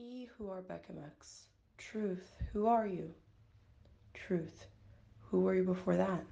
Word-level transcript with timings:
E 0.00 0.28
who 0.38 0.48
are 0.48 0.62
Bechamex? 0.62 1.48
Truth, 1.76 2.32
who 2.52 2.68
are 2.68 2.86
you? 2.86 3.12
Truth, 4.14 4.66
who 5.22 5.40
were 5.40 5.56
you 5.56 5.64
before 5.64 5.96
that? 5.96 6.24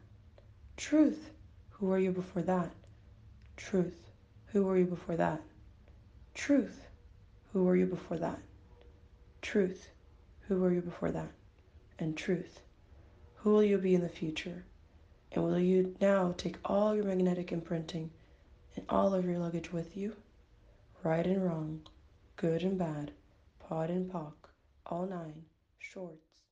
Truth, 0.76 1.30
who 1.70 1.86
were 1.86 1.98
you 1.98 2.12
before 2.12 2.42
that? 2.42 2.70
Truth, 3.56 4.12
who 4.52 4.62
were 4.62 4.78
you 4.78 4.84
before 4.84 5.16
that? 5.16 5.40
Truth, 6.32 6.86
who 7.52 7.64
were 7.64 7.74
you 7.74 7.86
before 7.86 8.18
that? 8.18 8.38
Truth, 9.42 9.88
who 10.42 10.60
were 10.60 10.72
you 10.72 10.80
before 10.80 11.10
that? 11.10 11.32
And 11.98 12.16
truth, 12.16 12.60
who 13.34 13.50
will 13.50 13.64
you 13.64 13.78
be 13.78 13.96
in 13.96 14.02
the 14.02 14.08
future? 14.08 14.64
And 15.32 15.42
will 15.42 15.58
you 15.58 15.96
now 16.00 16.34
take 16.36 16.58
all 16.64 16.94
your 16.94 17.04
magnetic 17.04 17.50
imprinting 17.50 18.10
and 18.76 18.84
all 18.88 19.12
of 19.12 19.24
your 19.24 19.38
luggage 19.38 19.72
with 19.72 19.96
you? 19.96 20.14
Right 21.02 21.26
and 21.26 21.44
wrong, 21.44 21.80
good 22.36 22.62
and 22.62 22.78
bad, 22.78 23.10
POD 23.68 23.90
and 23.90 24.08
POC, 24.08 24.32
all 24.86 25.06
nine, 25.06 25.42
shorts. 25.80 26.44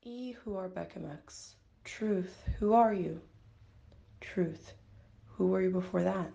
E 0.00 0.32
who 0.32 0.56
are 0.56 0.66
Bechamex? 0.66 1.56
Truth, 1.84 2.42
who 2.58 2.72
are 2.72 2.94
you? 2.94 3.20
Truth, 4.22 4.72
who 5.26 5.48
were 5.48 5.60
you 5.60 5.68
before 5.68 6.02
that? 6.04 6.30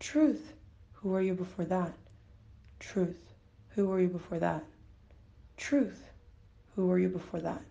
Truth, 0.00 0.52
who 0.92 1.08
were 1.08 1.22
you 1.22 1.32
before 1.32 1.64
that? 1.64 1.94
Truth, 2.78 3.32
who 3.70 3.86
were 3.86 4.00
you 4.02 4.08
before 4.08 4.38
that? 4.38 4.64
Truth, 5.56 6.10
who 6.74 6.86
were 6.86 6.98
you 6.98 7.08
before 7.08 7.40
that? 7.40 7.62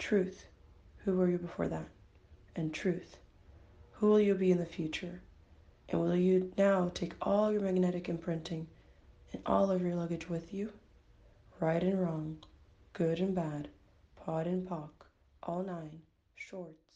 Truth, 0.00 0.46
who 1.04 1.16
were 1.16 1.30
you 1.30 1.38
before 1.38 1.68
that? 1.68 1.86
And 2.56 2.74
truth, 2.74 3.18
who 3.92 4.08
will 4.08 4.20
you 4.20 4.34
be 4.34 4.50
in 4.50 4.58
the 4.58 4.66
future? 4.66 5.22
And 5.88 6.00
will 6.00 6.16
you 6.16 6.52
now 6.58 6.90
take 6.92 7.12
all 7.22 7.52
your 7.52 7.60
magnetic 7.60 8.08
imprinting 8.08 8.66
and 9.32 9.42
all 9.46 9.70
of 9.70 9.82
your 9.82 9.94
luggage 9.94 10.28
with 10.28 10.52
you? 10.54 10.72
Right 11.60 11.82
and 11.82 12.00
wrong, 12.00 12.38
good 12.92 13.18
and 13.18 13.34
bad, 13.34 13.68
POD 14.16 14.46
and 14.46 14.68
POC, 14.68 14.90
all 15.42 15.62
nine, 15.62 16.00
shorts. 16.36 16.88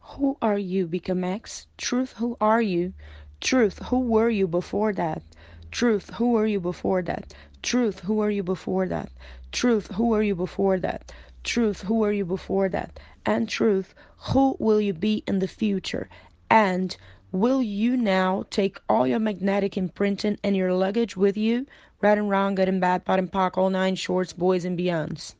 Who 0.00 0.36
are 0.40 0.58
you, 0.58 0.88
Bechamex? 0.88 1.66
Truth, 1.76 2.14
who 2.14 2.36
are 2.40 2.62
you? 2.62 2.94
Truth, 3.40 3.78
who 3.78 4.00
were 4.00 4.30
you 4.30 4.48
before 4.48 4.92
that? 4.94 5.22
Truth, 5.70 6.10
who 6.14 6.32
were 6.32 6.46
you 6.46 6.60
before 6.60 7.02
that? 7.02 7.34
Truth, 7.62 8.00
who 8.00 8.14
were 8.14 8.30
you 8.30 8.42
before 8.42 8.88
that? 8.88 9.12
Truth, 9.52 9.88
who 9.92 10.06
were 10.08 10.22
you 10.22 10.34
before 10.34 10.80
that? 10.80 11.12
Truth, 11.48 11.80
who 11.80 11.94
were 11.94 12.12
you 12.12 12.26
before 12.26 12.68
that? 12.68 13.00
And 13.24 13.48
truth, 13.48 13.94
who 14.18 14.54
will 14.58 14.82
you 14.82 14.92
be 14.92 15.24
in 15.26 15.38
the 15.38 15.48
future? 15.48 16.06
And 16.50 16.94
will 17.32 17.62
you 17.62 17.96
now 17.96 18.44
take 18.50 18.78
all 18.86 19.06
your 19.06 19.18
magnetic 19.18 19.78
imprinting 19.78 20.36
and 20.44 20.54
your 20.54 20.74
luggage 20.74 21.16
with 21.16 21.38
you? 21.38 21.64
Right 22.02 22.18
and 22.18 22.28
wrong, 22.28 22.54
good 22.54 22.68
and 22.68 22.82
bad, 22.82 23.06
POD 23.06 23.18
and 23.20 23.32
POC, 23.32 23.56
all 23.56 23.70
nine 23.70 23.94
shorts, 23.94 24.34
boys 24.34 24.66
and 24.66 24.78
beyonds. 24.78 25.36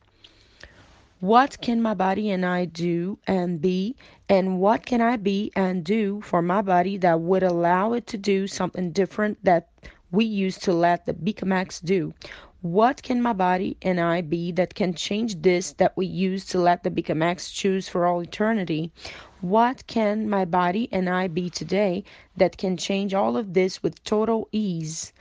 What 1.19 1.61
can 1.61 1.79
my 1.79 1.93
body 1.93 2.31
and 2.31 2.43
I 2.43 2.65
do 2.65 3.19
and 3.27 3.61
be? 3.61 3.95
And 4.27 4.59
what 4.59 4.87
can 4.87 5.01
I 5.01 5.15
be 5.15 5.51
and 5.55 5.83
do 5.83 6.21
for 6.21 6.41
my 6.41 6.63
body 6.63 6.97
that 6.97 7.21
would 7.21 7.43
allow 7.43 7.93
it 7.93 8.07
to 8.07 8.17
do 8.17 8.47
something 8.47 8.91
different 8.93 9.37
that 9.45 9.69
we 10.09 10.25
used 10.25 10.63
to 10.63 10.73
let 10.73 11.05
the 11.05 11.13
Bechamex 11.13 11.85
do? 11.85 12.15
What 12.61 13.03
can 13.03 13.21
my 13.21 13.31
body 13.31 13.77
and 13.81 14.01
I 14.01 14.19
be 14.19 14.51
that 14.51 14.75
can 14.75 14.93
change 14.93 15.43
this 15.43 15.71
that 15.73 15.95
we 15.95 16.05
used 16.05 16.51
to 16.51 16.59
let 16.59 16.83
the 16.83 16.91
Bechamex 16.91 17.53
choose 17.53 17.87
for 17.87 18.05
all 18.05 18.21
eternity? 18.21 18.91
What 19.39 19.87
can 19.87 20.29
my 20.29 20.43
body 20.43 20.89
and 20.91 21.09
I 21.09 21.29
be 21.29 21.49
today 21.49 22.03
that 22.35 22.57
can 22.57 22.75
change 22.75 23.13
all 23.13 23.37
of 23.37 23.53
this 23.53 23.81
with 23.81 24.03
total 24.03 24.49
ease? 24.51 25.13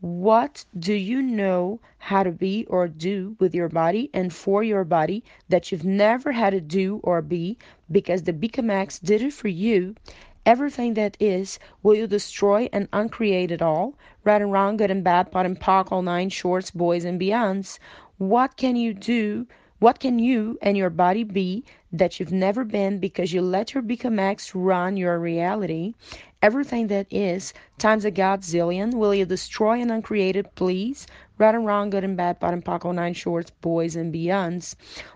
What 0.00 0.64
do 0.78 0.94
you 0.94 1.20
know 1.20 1.80
how 1.98 2.22
to 2.22 2.32
be 2.32 2.64
or 2.70 2.88
do 2.88 3.36
with 3.38 3.54
your 3.54 3.68
body 3.68 4.08
and 4.14 4.32
for 4.32 4.64
your 4.64 4.84
body 4.84 5.22
that 5.50 5.70
you've 5.70 5.84
never 5.84 6.32
had 6.32 6.54
to 6.54 6.62
do 6.62 7.00
or 7.02 7.20
be 7.20 7.58
because 7.92 8.22
the 8.22 8.32
Bechamex 8.32 8.98
did 9.02 9.20
it 9.20 9.34
for 9.34 9.48
you? 9.48 9.96
Everything 10.46 10.94
that 10.94 11.16
is, 11.20 11.58
will 11.82 11.94
you 11.94 12.06
destroy 12.06 12.68
and 12.72 12.88
uncreate 12.92 13.50
it 13.50 13.60
all? 13.60 13.94
Right 14.24 14.40
and 14.40 14.50
wrong, 14.50 14.78
good 14.78 14.90
and 14.90 15.04
bad, 15.04 15.30
POD 15.30 15.46
and 15.46 15.60
POC, 15.60 15.92
all 15.92 16.02
nine 16.02 16.30
shorts, 16.30 16.70
boys 16.70 17.04
and 17.04 17.20
beyonds. 17.20 17.78
What 18.18 18.56
can 18.56 18.76
you 18.76 18.94
do? 18.94 19.46
What 19.80 20.00
can 20.00 20.18
you 20.18 20.58
and 20.62 20.76
your 20.76 20.90
body 20.90 21.24
be 21.24 21.64
that 21.92 22.18
you've 22.18 22.32
never 22.32 22.64
been 22.64 22.98
because 22.98 23.32
you 23.32 23.42
let 23.42 23.74
your 23.74 23.82
Bechamex 23.82 24.52
run 24.54 24.96
your 24.96 25.18
reality? 25.18 25.94
Everything 26.42 26.86
that 26.86 27.06
is, 27.10 27.52
times 27.76 28.04
a 28.06 28.10
godzillion, 28.10 28.94
will 28.94 29.14
you 29.14 29.26
destroy 29.26 29.80
and 29.80 29.90
uncreate 29.90 30.54
please? 30.54 31.06
Right 31.36 31.54
and 31.54 31.66
wrong, 31.66 31.90
good 31.90 32.04
and 32.04 32.16
bad, 32.16 32.40
POD 32.40 32.54
and 32.54 32.64
POC, 32.64 32.84
all 32.84 32.92
nine 32.92 33.14
shorts, 33.14 33.50
boys 33.60 33.96
and 33.96 34.12
beyonds. 34.12 34.74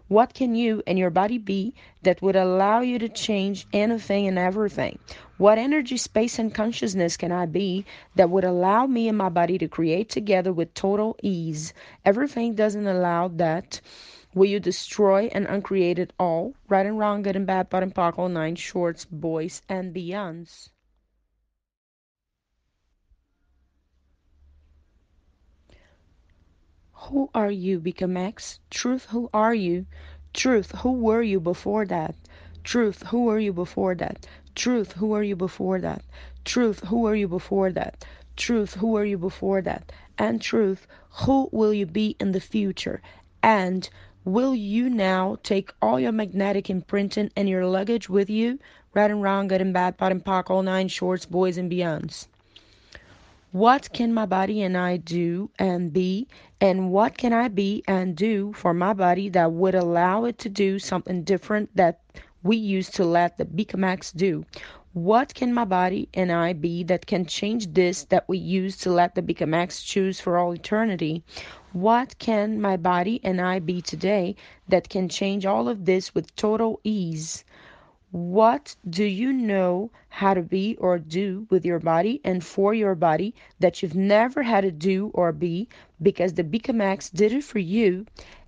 What 0.08 0.34
can 0.34 0.54
you 0.54 0.82
and 0.86 0.98
your 0.98 1.10
body 1.10 1.38
be 1.38 1.74
that 2.02 2.20
would 2.20 2.36
allow 2.36 2.80
you 2.80 2.98
to 2.98 3.08
change 3.08 3.66
anything 3.72 4.26
and 4.26 4.38
everything? 4.38 4.98
What 5.38 5.58
energy, 5.58 5.96
space, 5.96 6.38
and 6.38 6.54
consciousness 6.54 7.16
can 7.16 7.32
I 7.32 7.46
be 7.46 7.84
that 8.16 8.30
would 8.30 8.44
allow 8.44 8.86
me 8.86 9.08
and 9.08 9.16
my 9.16 9.28
body 9.28 9.58
to 9.58 9.68
create 9.68 10.10
together 10.10 10.52
with 10.52 10.74
total 10.74 11.16
ease? 11.22 11.72
Everything 12.04 12.54
doesn't 12.54 12.86
allow 12.86 13.28
that. 13.28 13.80
Will 14.34 14.46
you 14.46 14.58
destroy 14.58 15.30
and 15.32 15.46
uncreate 15.46 16.00
it 16.00 16.12
all? 16.18 16.54
Right 16.68 16.84
and 16.84 16.98
wrong, 16.98 17.22
good 17.22 17.36
and 17.36 17.46
bad, 17.46 17.70
POD 17.70 17.84
and 17.84 17.94
POC, 17.94 18.18
all 18.18 18.28
nine 18.28 18.56
shorts, 18.56 19.04
boys 19.04 19.62
and 19.68 19.94
beyonds. 19.94 20.70
Who 26.94 27.30
are 27.32 27.50
you, 27.50 27.78
Bechamex? 27.78 28.58
Truth, 28.70 29.06
who 29.10 29.30
are 29.32 29.54
you? 29.54 29.86
Truth, 30.32 30.72
who 30.72 30.92
were 30.92 31.22
you 31.22 31.38
before 31.38 31.84
that? 31.86 32.16
Truth, 32.64 33.04
who 33.04 33.26
were 33.26 33.38
you 33.38 33.52
before 33.52 33.94
that? 33.94 34.26
Truth, 34.56 34.92
who 34.94 35.06
were 35.08 35.22
you 35.22 35.36
before 35.36 35.78
that? 35.78 36.02
Truth, 36.44 36.80
who 36.80 37.02
were 37.02 37.14
you 37.14 37.28
before 37.28 37.70
that? 37.70 38.04
Truth, 38.36 38.74
who 38.74 38.88
were 38.88 39.04
you 39.04 39.18
before 39.18 39.62
that? 39.62 39.92
And 40.18 40.40
truth, 40.42 40.88
who 41.22 41.48
will 41.52 41.72
you 41.72 41.86
be 41.86 42.16
in 42.18 42.32
the 42.32 42.40
future? 42.40 43.00
And 43.44 43.88
will 44.24 44.54
you 44.54 44.88
now 44.88 45.36
take 45.42 45.72
all 45.82 46.00
your 46.00 46.12
magnetic 46.12 46.70
imprinting 46.70 47.30
and 47.36 47.48
your 47.48 47.66
luggage 47.66 48.08
with 48.08 48.30
you? 48.30 48.58
Right 48.94 49.10
and 49.10 49.22
wrong, 49.22 49.48
good 49.48 49.60
and 49.60 49.74
bad, 49.74 49.98
POD 49.98 50.12
and 50.12 50.24
POC, 50.24 50.50
all 50.50 50.62
nine 50.62 50.88
shorts, 50.88 51.26
boys 51.26 51.58
and 51.58 51.70
beyonds. 51.70 52.26
What 53.52 53.92
can 53.92 54.12
my 54.12 54.26
body 54.26 54.62
and 54.62 54.76
I 54.76 54.96
do 54.96 55.50
and 55.58 55.92
be? 55.92 56.26
And 56.60 56.90
what 56.90 57.16
can 57.16 57.32
I 57.32 57.48
be 57.48 57.84
and 57.86 58.16
do 58.16 58.52
for 58.52 58.74
my 58.74 58.94
body 58.94 59.28
that 59.28 59.52
would 59.52 59.74
allow 59.74 60.24
it 60.24 60.38
to 60.38 60.48
do 60.48 60.78
something 60.78 61.22
different 61.22 61.70
that 61.76 62.00
we 62.42 62.56
used 62.56 62.94
to 62.96 63.04
let 63.04 63.38
the 63.38 63.44
Bechamex 63.44 64.12
do? 64.16 64.44
What 64.94 65.34
can 65.34 65.52
my 65.52 65.64
body 65.64 66.08
and 66.14 66.30
I 66.30 66.52
be 66.52 66.84
that 66.84 67.06
can 67.06 67.26
change 67.26 67.72
this 67.72 68.04
that 68.04 68.28
we 68.28 68.38
used 68.38 68.80
to 68.84 68.92
let 68.92 69.16
the 69.16 69.22
Bechamex 69.22 69.84
choose 69.84 70.20
for 70.20 70.38
all 70.38 70.54
eternity? 70.54 71.24
What 71.72 72.16
can 72.20 72.60
my 72.60 72.76
body 72.76 73.18
and 73.24 73.40
I 73.40 73.58
be 73.58 73.82
today 73.82 74.36
that 74.68 74.88
can 74.88 75.08
change 75.08 75.44
all 75.44 75.68
of 75.68 75.84
this 75.84 76.14
with 76.14 76.36
total 76.36 76.78
ease? 76.84 77.42
What 78.12 78.76
do 78.88 79.02
you 79.02 79.32
know 79.32 79.90
how 80.10 80.32
to 80.32 80.42
be 80.42 80.76
or 80.76 81.00
do 81.00 81.48
with 81.50 81.64
your 81.64 81.80
body 81.80 82.20
and 82.22 82.44
for 82.44 82.72
your 82.72 82.94
body 82.94 83.34
that 83.58 83.82
you've 83.82 83.96
never 83.96 84.44
had 84.44 84.60
to 84.60 84.70
do 84.70 85.10
or 85.12 85.32
be 85.32 85.68
because 86.00 86.34
the 86.34 86.44
Bechamex 86.44 87.10
did 87.10 87.32
it 87.32 87.42
for 87.42 87.58
you? 87.58 88.06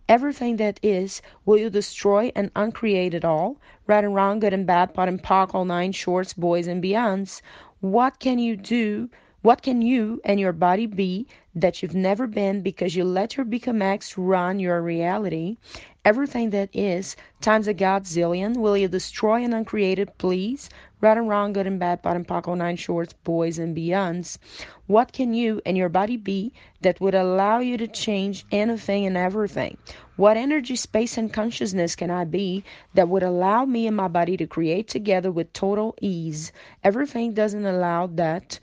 Everything 0.09 0.57
that 0.57 0.79
is, 0.85 1.21
will 1.45 1.59
you 1.59 1.69
destroy 1.69 2.31
and 2.37 2.53
uncreate 2.55 3.13
it 3.13 3.25
all? 3.25 3.57
Right 3.89 4.05
and 4.05 4.15
wrong, 4.15 4.39
good 4.39 4.53
and 4.53 4.65
bad, 4.65 4.95
POD 4.95 5.09
and 5.09 5.23
POC, 5.23 5.53
all 5.53 5.65
nine 5.65 5.91
shorts, 5.91 6.33
boys 6.33 6.69
and 6.69 6.81
beyonds. 6.81 7.43
What 7.81 8.21
can 8.21 8.39
you 8.39 8.57
do? 8.57 9.11
What 9.43 9.63
can 9.63 9.83
you 9.83 10.21
and 10.25 10.39
your 10.39 10.53
body 10.53 10.87
be 10.87 11.27
that 11.57 11.83
you've 11.83 11.95
never 11.95 12.29
been 12.29 12.61
because 12.63 12.95
you 12.95 13.05
let 13.05 13.37
your 13.37 13.47
Bechamex 13.47 14.15
run 14.17 14.61
your 14.61 14.81
reality? 14.81 15.57
Everything 16.05 16.51
that 16.51 16.69
is, 16.73 17.17
times 17.41 17.67
a 17.67 17.75
godzillion, 17.75 18.59
will 18.59 18.77
you 18.77 18.87
destroy 18.87 19.43
and 19.43 19.53
uncreate 19.53 19.99
it, 19.99 20.19
please? 20.19 20.69
Right 20.99 21.19
and 21.19 21.29
wrong, 21.29 21.53
good 21.53 21.67
and 21.67 21.79
bad, 21.79 22.03
POD 22.03 22.17
and 22.17 22.27
POC, 22.27 22.49
all 22.49 22.57
nine 22.57 22.77
shorts, 22.77 23.13
boys 23.13 23.59
and 23.59 23.77
beyonds. 23.77 24.39
What 24.87 25.13
can 25.13 25.35
you 25.35 25.61
and 25.67 25.77
your 25.77 25.91
body 25.91 26.17
be 26.17 26.55
that 26.81 27.03
would 27.03 27.15
allow 27.15 27.59
you 27.59 27.77
to 27.77 27.87
change 27.87 28.47
anything 28.51 29.05
and 29.05 29.15
everything? 29.15 29.77
What 30.17 30.39
energy, 30.39 30.75
space, 30.75 31.19
and 31.19 31.31
consciousness 31.31 31.97
can 31.97 32.11
I 32.11 32.25
be 32.25 32.65
that 32.95 33.11
would 33.11 33.23
allow 33.23 33.67
me 33.67 33.87
and 33.87 33.95
my 33.95 34.09
body 34.09 34.39
to 34.39 34.47
create 34.47 34.89
together 34.89 35.31
with 35.31 35.53
total 35.53 35.95
ease? 36.01 36.51
Everything 36.83 37.35
doesn't 37.35 37.67
allow 37.67 38.07
that. 38.07 38.59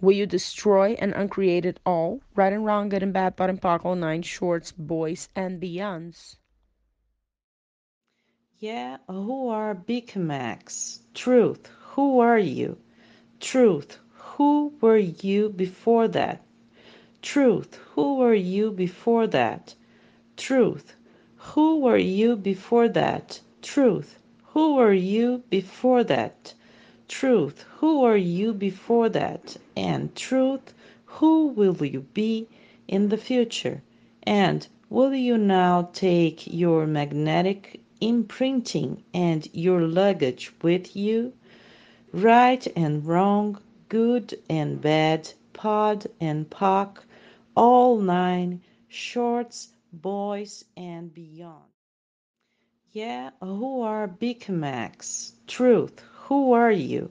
Will 0.00 0.12
you 0.12 0.24
destroy 0.24 0.96
and 0.98 1.12
uncreate 1.12 1.66
it 1.66 1.80
all? 1.84 2.22
Right 2.34 2.54
and 2.54 2.64
wrong, 2.64 2.88
good 2.88 3.02
and 3.02 3.12
bad, 3.12 3.36
POD 3.36 3.50
and 3.50 3.60
POC, 3.60 3.84
all 3.84 3.94
nine 3.94 4.22
shorts, 4.22 4.72
boys 4.72 5.28
and 5.36 5.60
beyonds. 5.60 6.36
Yeah, 8.66 8.96
who 9.08 9.48
are 9.48 9.74
Bechamex? 9.74 11.00
Truth, 11.12 11.68
who 11.90 12.20
are 12.20 12.38
you? 12.38 12.78
Truth, 13.38 13.98
who 14.14 14.72
were 14.80 14.96
you 14.96 15.50
before 15.50 16.08
that? 16.08 16.40
Truth, 17.20 17.78
who 17.92 18.16
were 18.16 18.32
you 18.32 18.70
before 18.70 19.26
that? 19.26 19.74
Truth, 20.38 20.96
who 21.36 21.80
were 21.80 21.98
you 21.98 22.36
before 22.36 22.88
that? 22.88 23.38
Truth, 23.60 24.18
who 24.54 24.76
were 24.76 24.94
you 24.94 25.42
before 25.50 26.02
that? 26.02 26.54
Truth, 27.06 27.66
who 27.80 28.02
are 28.02 28.16
you 28.16 28.54
before 28.54 29.10
that? 29.10 29.58
And 29.76 30.16
truth, 30.16 30.72
who 31.04 31.48
will 31.48 31.84
you 31.84 32.00
be 32.14 32.48
in 32.88 33.10
the 33.10 33.18
future? 33.18 33.82
And 34.22 34.66
will 34.88 35.12
you 35.14 35.36
now 35.36 35.90
take 35.92 36.46
your 36.46 36.86
magnetic 36.86 37.83
imprinting 38.08 39.02
and 39.14 39.48
your 39.52 39.80
luggage 39.80 40.52
with 40.60 40.94
you? 40.94 41.32
Right 42.12 42.66
and 42.76 43.06
wrong, 43.06 43.60
good 43.88 44.38
and 44.50 44.80
bad, 44.80 45.32
pod 45.52 46.06
and 46.20 46.48
POC, 46.50 46.98
all 47.56 47.98
nine, 47.98 48.60
shorts, 48.88 49.68
boys, 49.92 50.64
and 50.76 51.14
beyond. 51.14 51.64
Yeah, 52.92 53.30
who 53.40 53.80
are 53.80 54.14
Macs? 54.48 55.32
Truth, 55.46 56.02
who 56.26 56.52
are 56.52 56.70
you? 56.70 57.10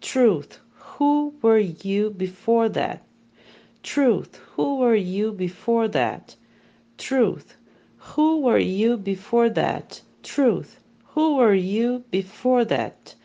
Truth, 0.00 0.58
who 0.72 1.34
were 1.42 1.58
you 1.58 2.10
before 2.10 2.68
that? 2.70 3.04
Truth, 3.82 4.40
who 4.54 4.78
were 4.78 4.96
you 4.96 5.32
before 5.32 5.88
that? 5.88 6.34
Truth, 6.98 7.56
who 7.98 8.40
were 8.40 8.58
you 8.58 8.96
before 8.96 9.50
that? 9.50 10.00
Truth, 10.22 10.78
who 11.14 11.36
were 11.36 11.52
you 11.52 12.04
before 12.12 12.64
that? 12.66 13.16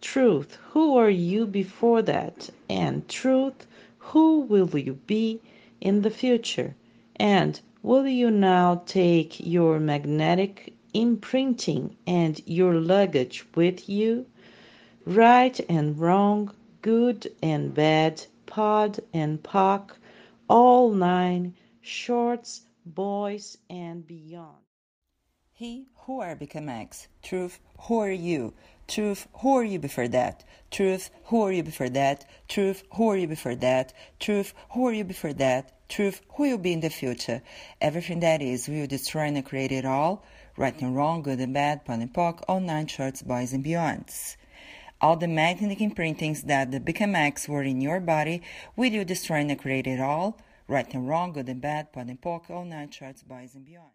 Truth, 0.00 0.56
who 0.70 0.96
are 0.96 1.10
you 1.10 1.46
before 1.46 2.00
that? 2.02 2.48
And 2.68 3.08
truth, 3.08 3.66
who 3.98 4.40
will 4.40 4.78
you 4.78 4.94
be 4.94 5.40
in 5.80 6.02
the 6.02 6.10
future? 6.10 6.76
And 7.16 7.60
will 7.82 8.06
you 8.06 8.30
now 8.30 8.82
take 8.86 9.40
your 9.40 9.80
magnetic 9.80 10.74
imprinting 10.94 11.96
and 12.06 12.40
your 12.46 12.74
luggage 12.74 13.44
with 13.56 13.88
you? 13.88 14.26
Right 15.04 15.58
and 15.68 15.98
wrong, 15.98 16.54
good 16.82 17.32
and 17.42 17.74
bad, 17.74 18.24
pod 18.46 19.00
and 19.12 19.42
POC, 19.42 19.90
all 20.48 20.92
nine, 20.92 21.56
shorts, 21.80 22.62
boys, 22.86 23.58
and 23.68 24.06
beyond. 24.06 24.63
He 25.56 25.86
who 25.98 26.20
are 26.20 26.34
become 26.34 26.68
X. 26.68 27.06
Truth, 27.22 27.60
who 27.82 28.00
are 28.00 28.10
you? 28.10 28.54
Truth, 28.88 29.28
who 29.34 29.54
are 29.54 29.62
you 29.62 29.78
before 29.78 30.08
that? 30.08 30.42
Truth, 30.72 31.10
who 31.26 31.42
are 31.42 31.52
you 31.52 31.62
before 31.62 31.88
that? 31.90 32.24
Truth, 32.48 32.82
who 32.94 33.08
are 33.10 33.16
you 33.16 33.28
before 33.28 33.54
that? 33.54 33.92
Truth, 34.18 34.52
who 34.70 34.88
are 34.88 34.92
you 34.92 35.04
before 35.04 35.32
that? 35.34 35.88
Truth, 35.88 36.22
who 36.30 36.42
will 36.42 36.58
be 36.58 36.72
in 36.72 36.80
the 36.80 36.90
future? 36.90 37.40
Everything 37.80 38.18
that 38.18 38.42
is 38.42 38.68
will 38.68 38.88
destroy 38.88 39.28
and 39.28 39.46
create 39.46 39.70
it 39.70 39.84
all. 39.84 40.24
Right 40.56 40.76
and 40.82 40.96
wrong, 40.96 41.22
good 41.22 41.38
and 41.38 41.54
bad, 41.54 41.84
pun 41.84 42.02
and 42.02 42.12
pock, 42.12 42.44
all 42.48 42.58
nine 42.58 42.88
shorts, 42.88 43.22
boys 43.22 43.52
and 43.52 43.64
beyonds. 43.64 44.36
All 45.00 45.14
the 45.14 45.28
magnetic 45.28 45.80
imprintings 45.80 46.42
that 46.42 46.72
the 46.72 46.80
become 46.80 47.14
X 47.14 47.48
were 47.48 47.62
in 47.62 47.80
your 47.80 48.00
body 48.00 48.42
will 48.74 48.90
you 48.90 49.04
destroy 49.04 49.36
and 49.36 49.56
create 49.56 49.86
it 49.86 50.00
all. 50.00 50.36
Right 50.66 50.92
and 50.92 51.08
wrong, 51.08 51.32
good 51.32 51.48
and 51.48 51.60
bad, 51.60 51.92
pun 51.92 52.08
and 52.08 52.20
pock, 52.20 52.46
all 52.50 52.64
nine 52.64 52.90
shorts, 52.90 53.22
boys 53.22 53.54
and 53.54 53.64
beyond. 53.64 53.92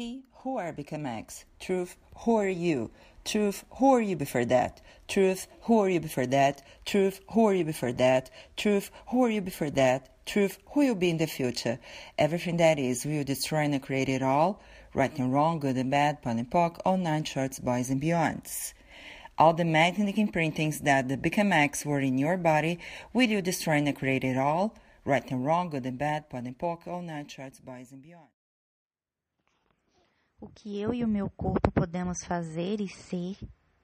He 0.00 0.24
who 0.36 0.56
are 0.56 0.72
become 0.72 1.04
X. 1.04 1.44
Truth, 1.60 1.98
who 2.20 2.36
are 2.36 2.48
you? 2.48 2.90
Truth, 3.22 3.66
who 3.72 3.92
are 3.92 4.00
you 4.00 4.16
before 4.16 4.46
that? 4.46 4.80
Truth, 5.06 5.46
who 5.64 5.78
are 5.78 5.90
you 5.90 6.00
before 6.00 6.24
that? 6.24 6.62
Truth, 6.86 7.20
who 7.32 7.44
are 7.44 7.52
you 7.52 7.64
before 7.64 7.92
that? 7.92 8.30
Truth, 8.56 8.90
who 9.08 9.22
are 9.22 9.28
you 9.28 9.42
before 9.42 9.68
that? 9.68 10.08
Truth, 10.24 10.56
who 10.72 10.80
will 10.80 10.94
be 10.94 11.10
in 11.10 11.18
the 11.18 11.26
future? 11.26 11.78
Everything 12.16 12.56
that 12.56 12.78
is 12.78 13.04
will 13.04 13.24
destroy 13.24 13.58
and 13.58 13.82
create 13.82 14.08
it 14.08 14.22
all. 14.22 14.62
Right 14.94 15.14
and 15.18 15.34
wrong, 15.34 15.58
good 15.58 15.76
and 15.76 15.90
bad, 15.90 16.22
pun 16.22 16.38
and 16.38 16.50
pock, 16.50 16.80
all 16.86 16.96
nine 16.96 17.24
shorts, 17.24 17.58
boys 17.58 17.90
and 17.90 18.00
beyonds. 18.00 18.72
All 19.36 19.52
the 19.52 19.66
magnetic 19.66 20.16
imprintings 20.16 20.80
that 20.80 21.08
the 21.08 21.18
become 21.18 21.52
X 21.52 21.84
were 21.84 22.00
in 22.00 22.16
your 22.16 22.38
body 22.38 22.78
will 23.12 23.28
you 23.28 23.42
destroy 23.42 23.74
and 23.74 23.94
create 23.94 24.24
it 24.24 24.38
all. 24.38 24.78
Right 25.04 25.30
and 25.30 25.44
wrong, 25.44 25.68
good 25.68 25.84
and 25.84 25.98
bad, 25.98 26.30
pun 26.30 26.46
and 26.46 26.58
pock, 26.58 26.86
all 26.86 27.02
nine 27.02 27.28
shorts, 27.28 27.60
boys 27.60 27.92
and 27.92 28.00
beyond. 28.00 28.28
O 30.40 30.48
que 30.48 30.80
eu 30.80 30.94
e 30.94 31.04
o 31.04 31.08
meu 31.08 31.28
corpo 31.28 31.70
podemos 31.70 32.24
fazer 32.24 32.80
e 32.80 32.88
ser, 32.88 33.36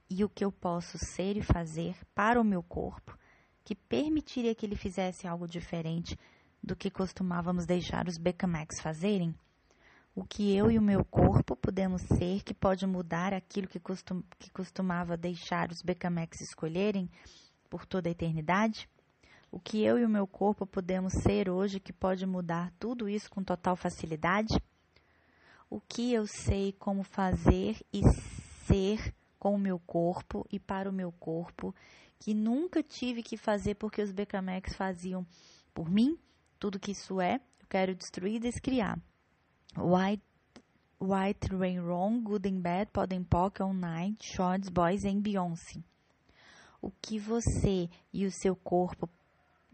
e 0.09 0.25
o 0.25 0.29
que 0.29 0.43
eu 0.43 0.51
posso 0.51 0.97
ser 0.97 1.37
e 1.37 1.43
fazer 1.43 1.95
para 2.15 2.41
o 2.41 2.45
meu 2.45 2.63
corpo, 2.63 3.17
que 3.63 3.75
permitiria 3.75 4.55
que 4.55 4.65
ele 4.65 4.75
fizesse 4.75 5.27
algo 5.27 5.47
diferente 5.47 6.19
do 6.63 6.75
que 6.75 6.91
costumávamos 6.91 7.67
deixar 7.67 8.09
os 8.09 8.17
Becamax 8.17 8.81
fazerem? 8.81 9.35
O 10.15 10.25
que 10.25 10.57
eu 10.57 10.71
e 10.71 10.79
o 10.79 10.83
meu 10.83 11.05
corpo 11.05 11.55
podemos 11.55 12.01
ser 12.01 12.43
que 12.43 12.55
pode 12.55 12.87
mudar 12.87 13.35
aquilo 13.35 13.69
que, 13.69 13.79
costum, 13.79 14.23
que 14.39 14.51
costumava 14.51 15.15
deixar 15.15 15.71
os 15.71 15.83
Becamax 15.83 16.41
escolherem 16.41 17.11
por 17.69 17.85
toda 17.85 18.09
a 18.09 18.13
eternidade? 18.13 18.89
O 19.51 19.61
que 19.61 19.85
eu 19.85 19.99
e 19.99 20.07
o 20.07 20.09
meu 20.09 20.27
corpo 20.27 20.67
podemos 20.67 21.13
ser 21.13 21.51
hoje 21.51 21.79
que 21.79 21.93
pode 21.93 22.25
mudar 22.25 22.73
tudo 22.79 23.11
isso 23.11 23.29
com 23.29 23.45
total 23.45 23.77
facilidade? 23.77 24.57
O 25.69 25.81
que 25.81 26.13
eu 26.13 26.27
sei 26.27 26.73
como 26.73 27.03
fazer 27.03 27.77
e 27.93 28.03
ser 28.67 29.15
com 29.39 29.55
o 29.55 29.59
meu 29.59 29.79
corpo 29.79 30.47
e 30.51 30.59
para 30.59 30.89
o 30.89 30.93
meu 30.93 31.13
corpo, 31.13 31.75
que 32.19 32.33
nunca 32.35 32.83
tive 32.83 33.23
que 33.23 33.37
fazer 33.37 33.75
porque 33.75 34.03
os 34.03 34.13
Becamex 34.13 34.75
faziam 34.75 35.27
por 35.75 35.91
mim, 35.91 36.19
tudo 36.59 36.81
que 36.81 36.93
isso 36.93 37.21
é, 37.21 37.41
eu 37.61 37.67
quero 37.69 37.95
destruir 37.95 38.37
e 38.37 38.41
descriar. 38.41 38.99
White, 39.77 40.25
white 40.99 41.55
Rain 41.55 41.81
Wrong, 41.81 42.23
Good 42.23 42.49
and 42.49 42.61
Bad, 42.61 42.91
Podem 42.93 43.23
Pock, 43.23 43.63
On 43.63 43.75
Night, 43.75 44.25
Shorts, 44.25 44.69
Boys 44.69 45.05
e 45.05 45.15
Beyoncé. 45.15 45.83
O 46.81 46.91
que 46.91 47.19
você 47.19 47.91
e 48.13 48.25
o 48.25 48.31
seu 48.31 48.57
corpo 48.57 49.09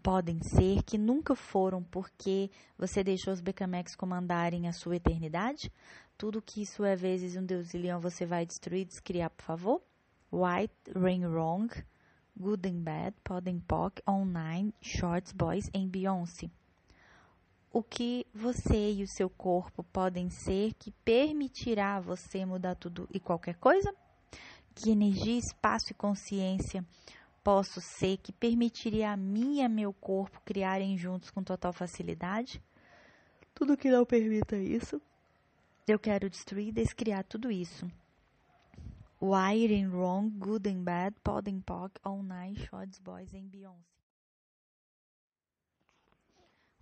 podem 0.03 0.43
ser 0.43 0.83
que 0.83 0.99
nunca 0.99 1.35
foram 1.35 1.83
porque 1.83 2.51
você 2.77 3.05
deixou 3.05 3.33
os 3.33 3.41
Becamex 3.41 3.95
comandarem 3.95 4.69
a 4.69 4.73
sua 4.73 4.97
eternidade? 4.97 5.73
Tudo 6.19 6.43
que 6.43 6.63
isso 6.63 6.85
é 6.85 6.97
vezes 6.97 7.37
um 7.37 7.45
Deus 7.45 7.73
e 7.73 7.79
leão 7.79 8.01
você 8.01 8.27
vai 8.27 8.45
destruir, 8.45 8.85
descriar, 8.85 9.31
por 9.31 9.45
favor? 9.45 9.83
White, 10.33 10.75
Rain 10.97 11.27
Wrong, 11.27 11.69
Good 12.37 12.69
and 12.69 12.81
Bad, 12.81 13.17
Podem 13.23 13.61
Pock, 13.61 14.03
Online, 14.09 14.75
Shorts, 14.81 15.33
Boys 15.33 15.71
em 15.73 15.89
Beyoncé. 15.89 16.51
O 17.73 17.83
que 17.83 18.27
você 18.35 18.93
e 18.93 19.03
o 19.03 19.09
seu 19.09 19.31
corpo 19.31 19.83
podem 19.85 20.29
ser 20.29 20.75
que 20.75 20.91
permitirá 21.05 22.01
você 22.01 22.45
mudar 22.45 22.75
tudo 22.75 23.09
e 23.13 23.21
qualquer 23.21 23.55
coisa? 23.55 23.95
Que 24.75 24.91
energia, 24.91 25.39
espaço 25.39 25.93
e 25.93 25.95
consciência 25.95 26.85
posso 27.43 27.81
ser 27.81 28.19
que 28.19 28.33
permitiria 28.33 29.11
a 29.13 29.17
mim 29.17 29.57
e 29.57 29.63
a 29.63 29.69
meu 29.69 29.93
corpo 29.93 30.41
criarem 30.45 30.97
juntos 30.97 31.31
com 31.31 31.43
total 31.43 31.73
facilidade? 31.73 32.63
Tudo 33.55 33.77
que 33.77 33.91
não 33.91 34.05
permita 34.05 34.57
isso, 34.57 35.01
eu 35.87 35.99
quero 35.99 36.31
destruir 36.31 36.69
e 36.69 36.73
descriar 36.73 37.25
tudo 37.25 37.51
isso. 37.51 37.87
Wire 39.21 39.81
and 39.81 39.91
Wrong, 39.91 40.31
Good 40.31 40.69
and 40.69 40.83
Bad, 40.83 41.17
Pod 41.23 41.49
and 41.49 41.61
Pock, 41.61 42.01
All 42.03 42.23
Night, 42.23 42.67
Shots 42.67 42.99
Boys 42.99 43.33
and 43.35 43.49
Beyoncé. 43.49 43.93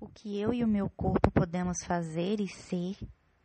O 0.01 0.09
que 0.09 0.39
eu 0.39 0.55
e 0.55 0.65
o 0.65 0.69
meu 0.69 0.89
corpo 0.89 1.31
podemos 1.31 1.85
fazer 1.85 2.41
e 2.41 2.49
ser, 2.49 2.97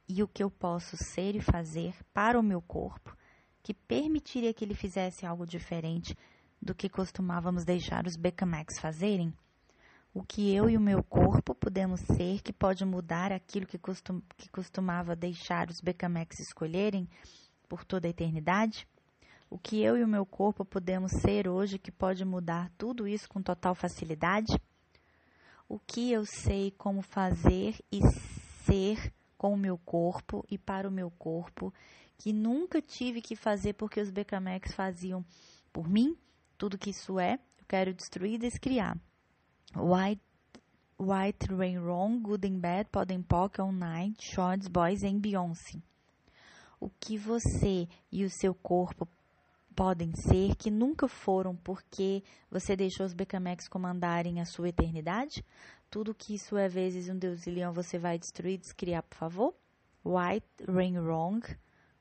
e 0.07 0.24
o 0.24 0.27
que 0.27 0.41
eu 0.41 0.50
posso 0.50 0.95
ser 0.95 1.36
e 1.36 1.41
fazer 1.41 1.93
para 2.13 2.39
o 2.39 2.43
meu 2.43 2.62
corpo, 2.62 3.13
que 3.62 3.74
permitiria 3.74 4.53
que 4.53 4.63
ele 4.63 4.74
fizesse 4.74 5.25
algo 5.25 5.45
diferente 5.45 6.15
do 6.65 6.74
que 6.74 6.89
costumávamos 6.89 7.63
deixar 7.63 8.07
os 8.07 8.15
Becamax 8.15 8.79
fazerem? 8.79 9.31
O 10.12 10.24
que 10.24 10.51
eu 10.51 10.67
e 10.67 10.75
o 10.75 10.81
meu 10.81 11.03
corpo 11.03 11.53
podemos 11.53 12.01
ser 12.01 12.41
que 12.41 12.51
pode 12.51 12.84
mudar 12.84 13.31
aquilo 13.31 13.67
que, 13.67 13.77
costum, 13.77 14.19
que 14.36 14.50
costumava 14.50 15.15
deixar 15.15 15.69
os 15.69 15.79
Becamax 15.79 16.39
escolherem 16.39 17.07
por 17.69 17.86
toda 17.86 18.07
a 18.07 18.10
eternidade? 18.10 18.88
O 19.48 19.60
que 19.60 19.79
eu 19.84 19.95
e 19.95 20.03
o 20.03 20.07
meu 20.07 20.25
corpo 20.25 20.65
podemos 20.65 21.12
ser 21.12 21.48
hoje 21.48 21.77
que 21.77 21.91
pode 21.91 22.25
mudar 22.25 22.72
tudo 22.79 23.07
isso 23.07 23.29
com 23.29 23.43
total 23.43 23.75
facilidade? 23.75 24.60
O 25.69 25.77
que 25.77 26.12
eu 26.12 26.25
sei 26.25 26.72
como 26.72 27.03
fazer 27.03 27.75
e 27.91 28.00
ser 28.65 29.13
com 29.38 29.53
o 29.53 29.57
meu 29.57 29.77
corpo 29.77 30.43
e 30.50 30.57
para 30.57 30.89
o 30.89 30.91
meu 30.91 31.12
corpo 31.12 31.72
que 32.17 32.34
nunca 32.34 32.81
tive 32.81 33.22
que 33.22 33.36
fazer 33.36 33.74
porque 33.74 34.01
os 34.01 34.10
Becamax 34.10 34.74
faziam 34.74 35.24
por 35.72 35.88
mim? 35.88 36.17
Tudo 36.58 36.78
que 36.78 36.90
isso 36.90 37.20
é, 37.20 37.34
eu 37.58 37.66
quero 37.68 37.94
destruir 37.94 38.36
e 38.36 38.38
descriar. 38.38 38.98
White, 39.76 40.22
White 40.98 41.54
Rain 41.54 41.80
Wrong, 41.80 42.22
Good 42.22 42.48
and 42.48 42.60
Bad, 42.60 42.90
Podem 42.90 43.22
Pock, 43.22 43.62
On 43.62 43.72
Night, 43.72 44.16
Shorts, 44.24 44.68
Boys 44.68 45.04
em 45.04 45.20
Beyoncé. 45.20 45.82
O 46.80 46.90
que 46.90 47.18
você 47.18 47.88
e 48.12 48.24
o 48.24 48.30
seu 48.30 48.54
corpo 48.54 49.08
podem 49.76 50.14
ser 50.16 50.56
que 50.56 50.72
nunca 50.72 51.08
foram 51.08 51.56
porque 51.56 52.24
você 52.50 52.76
deixou 52.76 53.06
os 53.06 53.14
Becamex 53.14 53.68
comandarem 53.68 54.40
a 54.40 54.46
sua 54.46 54.70
eternidade? 54.70 55.44
Tudo 55.90 56.16
que 56.16 56.36
isso 56.36 56.58
é 56.58 56.68
vezes 56.70 57.10
um 57.10 57.18
Deus 57.18 57.46
e 57.46 57.52
leão 57.52 57.74
você 57.74 57.98
vai 57.98 58.18
destruir, 58.18 58.58
descriar, 58.58 59.04
por 59.04 59.18
favor? 59.18 59.56
White, 60.04 60.48
Rain 60.68 61.00
Wrong, 61.00 61.42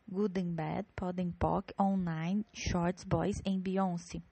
Good 0.09 0.39
and 0.39 0.53
Bad, 0.53 0.87
Podem 0.95 1.33
Poc, 1.33 1.73
Online, 1.81 2.45
Shorts 2.53 3.05
Boys 3.05 3.41
em 3.45 3.59
Beyoncé. 3.59 4.23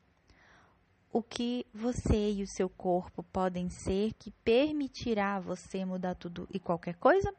O 1.14 1.22
que 1.22 1.66
você 1.74 2.32
e 2.32 2.42
o 2.42 2.46
seu 2.46 2.70
corpo 2.70 3.22
podem 3.22 3.68
ser 3.68 4.14
que 4.14 4.30
permitirá 4.30 5.38
você 5.38 5.84
mudar 5.84 6.14
tudo 6.14 6.48
e 6.50 6.58
qualquer 6.58 6.94
coisa? 6.94 7.34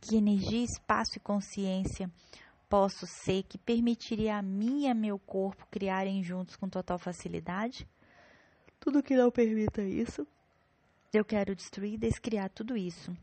Que 0.00 0.16
energia, 0.16 0.64
espaço 0.64 1.16
e 1.16 1.20
consciência 1.20 2.10
posso 2.68 3.06
ser 3.06 3.44
que 3.44 3.56
permitiria 3.56 4.36
a 4.36 4.42
mim 4.42 4.82
e 4.82 4.88
a 4.88 4.94
meu 4.94 5.16
corpo 5.16 5.64
criarem 5.70 6.24
juntos 6.24 6.56
com 6.56 6.68
total 6.68 6.98
facilidade? 6.98 7.88
Tudo 8.80 9.00
que 9.00 9.16
não 9.16 9.30
permita 9.30 9.80
isso, 9.80 10.26
eu 11.12 11.24
quero 11.24 11.54
destruir 11.54 11.94
e 11.94 11.98
descriar 11.98 12.50
tudo 12.50 12.76
isso. 12.76 13.16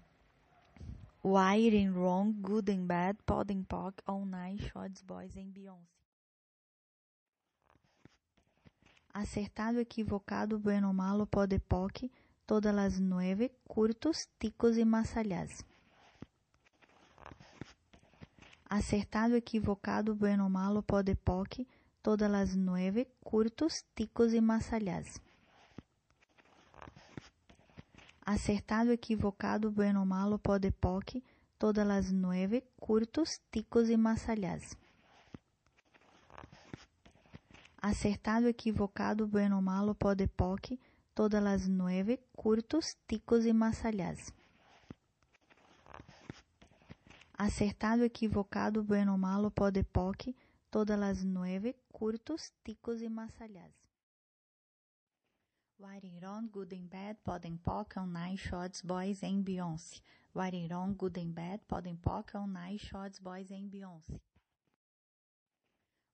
Wide 1.22 1.77
and 1.77 1.91
Wrong, 1.91 2.32
Good 2.32 2.72
and 2.72 2.86
Bad, 2.86 3.20
Pod 3.25 3.51
and 3.51 3.63
Poc, 3.63 4.01
All 4.05 4.25
Night, 4.25 4.70
Shots 4.70 5.01
Boys 5.01 5.36
em 5.36 5.50
Beyoncé. 5.50 6.04
Acertado, 9.15 9.79
equivocado, 9.79 10.60
bueno, 10.60 10.91
malo, 10.91 11.25
pode, 11.25 11.57
poc, 11.57 12.12
todas 12.45 12.75
las 12.75 13.00
nueve, 13.00 13.50
curtos, 13.65 14.27
ticos 14.38 14.75
e 14.75 14.84
masalhas. 14.84 15.65
Acertado, 18.67 19.38
equivocado, 19.38 20.15
bueno, 20.15 20.50
malo, 20.50 20.81
pode, 20.81 21.15
poc, 21.15 21.65
todas 22.01 22.29
las 22.29 22.57
nueve, 22.57 23.07
curtos, 23.24 23.86
ticos 23.93 24.34
e 24.34 24.41
masalhas. 24.41 25.22
Acertado, 28.19 28.91
equivocado, 28.91 29.72
bueno, 29.72 30.05
malo, 30.05 30.38
pode, 30.39 30.74
poc, 30.74 31.24
todas 31.57 31.88
las 31.88 32.12
nueve, 32.12 32.67
curtos, 32.81 33.39
ticos 33.50 33.88
e 33.88 33.95
masalhas. 33.95 34.75
Acertado, 37.88 38.48
equivocado, 38.48 39.27
bueno, 39.27 39.62
malo, 39.62 39.94
pode, 39.94 40.27
poc, 40.27 40.72
todas 41.13 41.44
las 41.44 41.68
nueve, 41.68 42.20
curtos, 42.36 42.98
ticos 43.06 43.46
e 43.46 43.54
masalhas. 43.54 44.34
Acertado, 47.38 48.04
equivocado, 48.04 48.84
bueno, 48.84 49.15
malo, 49.20 49.51
pode, 49.51 49.84
poc, 49.84 50.34
todas 50.72 50.98
las 50.98 51.24
nueve, 51.24 51.75
curtos, 51.92 52.51
ticos 52.63 53.04
e 53.04 53.08
masalhas. 53.08 53.72
White 55.77 56.08
and 56.08 56.24
Wrong, 56.24 56.50
Good 56.50 56.74
and 56.74 56.89
Bad, 56.89 57.18
Pod 57.24 57.46
and 57.46 57.60
Poc, 57.60 57.98
On 57.98 58.12
Nine 58.12 58.38
Shots, 58.38 58.82
Boys 58.82 59.22
em 59.22 59.44
Beyoncé. 59.44 60.01
White 60.34 60.58
and 60.58 60.70
Wrong, 60.72 60.96
Good 60.98 61.20
and 61.20 61.34
Bad, 61.36 61.60
Pod 61.68 61.86
and 61.88 62.00
Poc, 62.01 62.34
On 62.34 62.51
Nine 62.51 62.80
Shots, 62.80 63.20
Boys 63.20 63.51
em 63.51 63.70
Beyoncé. 63.70 64.20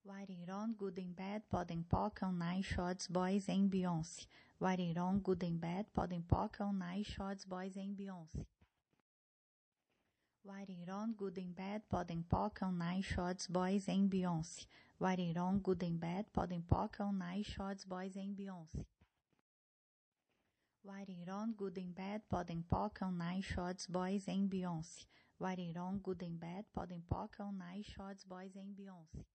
White 0.03 0.29
and 0.29 0.48
Wrong, 0.48 0.74
Good 0.79 0.98
and 0.98 1.15
Bad, 1.15 1.43
Pod 1.48 1.70
and 1.70 1.88
Poc, 1.88 2.24
On 2.24 2.62
Shots, 2.63 3.08
Boys 3.08 3.48
em 3.48 3.70
Beyoncé. 3.70 4.25
White 4.58 4.79
and 4.79 4.96
Wrong, 4.98 5.20
Good 5.22 5.43
and 5.43 5.62
Bad, 5.62 5.93
Pod 5.93 6.12
and 6.12 6.27
Poc, 6.27 6.60
On 6.60 7.03
Shots, 7.03 7.46
Boys 7.46 7.77
em 7.77 7.96
Beyoncé. 7.96 8.43
White 10.43 10.70
and 10.70 10.88
Wrong, 10.88 11.13
Good 11.15 11.38
and 11.38 11.55
Bad, 11.55 11.88
Pod 11.88 12.10
and 12.10 12.27
Poc, 12.27 12.63
On 12.63 13.01
Shots, 13.03 13.46
Boys 13.46 13.88
em 13.88 14.10
Beyoncé. 14.10 14.65
White 14.98 15.20
and 15.20 15.36
Wrong, 15.36 15.60
Good 15.62 15.84
and 15.84 16.00
Bad, 16.00 16.25
Pod 16.34 16.51
and 16.51 16.67
Poc, 16.67 17.00
On 17.00 17.43
Shots, 17.43 17.86
Boys 17.86 18.17
em 18.17 18.36
Beyoncé. 18.36 18.86
White 20.81 21.10
and 21.10 21.27
Wrong, 21.27 21.53
Good 21.55 21.77
and 21.77 21.93
Bad, 21.93 22.22
Pod 22.27 22.50
and 22.50 22.67
Poc, 22.67 23.03
On 23.03 23.41
Shots, 23.43 23.86
Boys 23.86 24.27
em 24.27 24.50
Beyoncé. 24.50 25.05
White 25.38 25.60
and 25.60 25.75
Wrong, 25.75 26.00
Good 26.01 26.24
and 26.24 26.39
Bad, 26.39 26.65
Pod 26.74 26.91
and 26.91 27.08
Poc, 27.08 27.39
On 27.39 27.84
Shots, 27.84 28.24
Boys 28.25 28.55
em 28.55 28.74
Beyoncé. 28.74 29.25